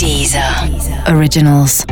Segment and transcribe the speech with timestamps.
[0.00, 0.42] Deezer
[1.14, 1.84] Originals.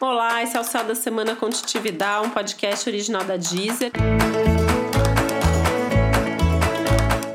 [0.00, 3.90] Olá, esse é o Céu da Semana Contitividade, um podcast original da Deezer.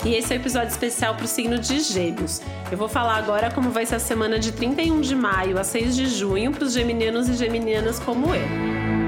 [0.05, 2.41] E esse é o um episódio especial para o signo de Gêmeos.
[2.71, 5.97] Eu vou falar agora como vai ser a semana de 31 de maio a 6
[5.97, 8.98] de junho para os geminianos e geminianas como eu.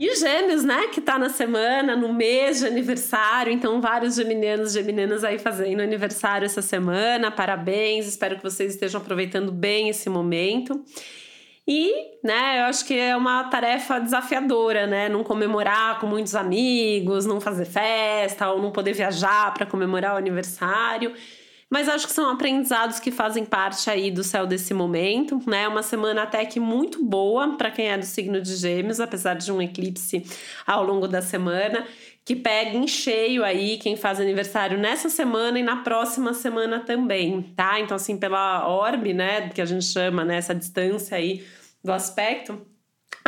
[0.00, 4.78] E Gêmeos, né, que tá na semana, no mês de aniversário, então vários geminianos e
[4.80, 7.30] geminianas aí fazendo aniversário essa semana.
[7.30, 10.82] Parabéns, espero que vocês estejam aproveitando bem esse momento.
[11.68, 11.92] E,
[12.24, 15.10] né, eu acho que é uma tarefa desafiadora, né?
[15.10, 20.16] Não comemorar com muitos amigos, não fazer festa ou não poder viajar para comemorar o
[20.16, 21.12] aniversário.
[21.70, 25.68] Mas acho que são aprendizados que fazem parte aí do céu desse momento, né?
[25.68, 29.52] Uma semana até que muito boa para quem é do signo de Gêmeos, apesar de
[29.52, 30.24] um eclipse
[30.66, 31.86] ao longo da semana,
[32.24, 37.42] que pega em cheio aí quem faz aniversário nessa semana e na próxima semana também,
[37.54, 37.78] tá?
[37.78, 41.46] Então assim, pela orbe, né, que a gente chama, né, essa distância aí
[41.84, 42.66] do aspecto,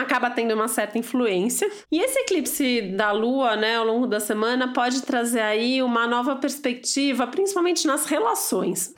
[0.03, 1.71] acaba tendo uma certa influência.
[1.91, 6.37] E esse eclipse da Lua, né, ao longo da semana, pode trazer aí uma nova
[6.37, 8.95] perspectiva, principalmente nas relações.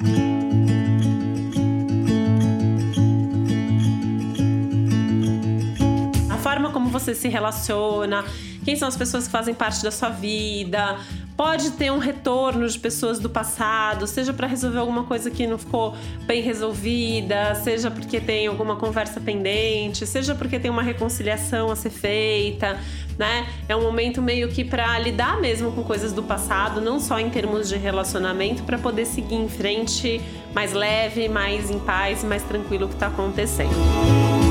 [6.30, 8.24] A forma como você se relaciona,
[8.64, 10.98] quem são as pessoas que fazem parte da sua vida,
[11.36, 15.58] pode ter um retorno de pessoas do passado, seja para resolver alguma coisa que não
[15.58, 15.96] ficou
[16.26, 21.90] bem resolvida, seja porque tem alguma conversa pendente, seja porque tem uma reconciliação a ser
[21.90, 22.78] feita,
[23.18, 23.46] né?
[23.68, 27.30] É um momento meio que para lidar mesmo com coisas do passado, não só em
[27.30, 30.20] termos de relacionamento, para poder seguir em frente
[30.54, 34.43] mais leve, mais em paz, mais tranquilo o que está acontecendo.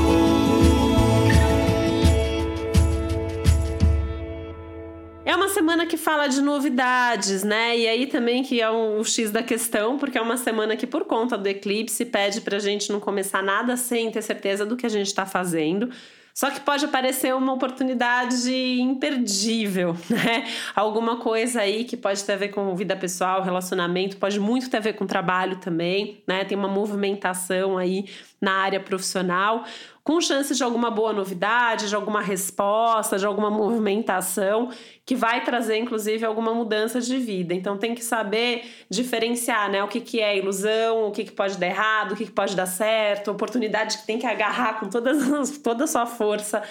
[5.64, 7.78] Semana que fala de novidades, né?
[7.78, 10.86] E aí também que é um, um X da questão, porque é uma semana que,
[10.86, 14.84] por conta do eclipse, pede pra gente não começar nada sem ter certeza do que
[14.84, 15.88] a gente tá fazendo.
[16.34, 20.44] Só que pode aparecer uma oportunidade imperdível, né?
[20.76, 24.76] Alguma coisa aí que pode ter a ver com vida pessoal, relacionamento, pode muito ter
[24.76, 26.44] a ver com trabalho também, né?
[26.44, 28.04] Tem uma movimentação aí
[28.38, 29.64] na área profissional
[30.04, 34.68] com chance de alguma boa novidade, de alguma resposta, de alguma movimentação
[35.06, 37.54] que vai trazer, inclusive, alguma mudança de vida.
[37.54, 39.82] Então tem que saber diferenciar, né?
[39.82, 42.54] O que, que é ilusão, o que, que pode dar errado, o que, que pode
[42.54, 46.62] dar certo, oportunidade que tem que agarrar com todas, toda a sua força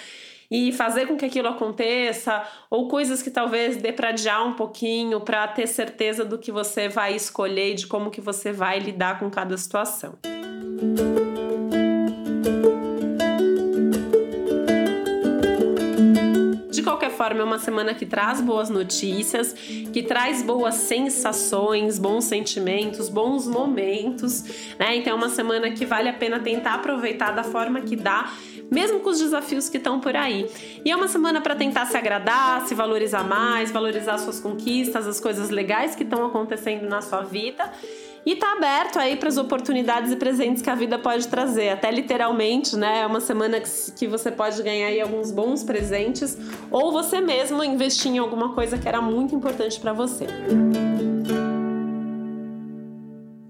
[0.48, 5.20] e fazer com que aquilo aconteça, ou coisas que talvez dê para adiar um pouquinho
[5.20, 9.18] para ter certeza do que você vai escolher e de como que você vai lidar
[9.18, 10.16] com cada situação.
[10.80, 11.23] forma,
[17.44, 19.52] é uma semana que traz boas notícias,
[19.92, 24.42] que traz boas sensações, bons sentimentos, bons momentos,
[24.78, 24.96] né?
[24.96, 28.32] Então é uma semana que vale a pena tentar aproveitar da forma que dá
[28.70, 30.50] mesmo com os desafios que estão por aí.
[30.84, 35.20] E é uma semana para tentar se agradar, se valorizar mais, valorizar suas conquistas, as
[35.20, 37.70] coisas legais que estão acontecendo na sua vida
[38.26, 41.68] e tá aberto aí para as oportunidades e presentes que a vida pode trazer.
[41.68, 43.00] Até literalmente, né?
[43.00, 46.36] É uma semana que, você pode ganhar aí alguns bons presentes
[46.70, 50.26] ou você mesmo investir em alguma coisa que era muito importante para você.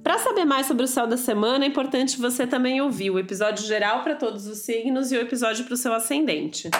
[0.02, 3.64] Para saber mais sobre o céu da semana, é importante você também ouvir o episódio
[3.66, 6.70] geral para todos os signos e o episódio para o seu ascendente.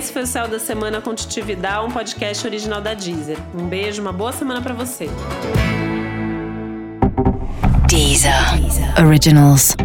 [0.00, 3.36] Esse foi o Céu da Semana com Titividade, um podcast original da Deezer.
[3.54, 5.10] Um beijo, uma boa semana para você.
[7.86, 8.32] Deezer.
[8.98, 9.76] Originals.